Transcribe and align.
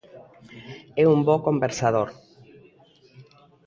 É 1.01 1.03
un 1.13 1.19
bo 1.27 1.35
conversador. 1.47 2.09